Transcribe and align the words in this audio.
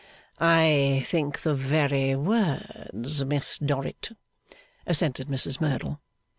'I 0.39 1.03
think, 1.05 1.41
the 1.43 1.53
very 1.53 2.15
words, 2.15 3.23
Miss 3.23 3.59
Dorrit,' 3.59 4.09
assented 4.87 5.27
Mrs 5.27 5.61
Merdle. 5.61 6.01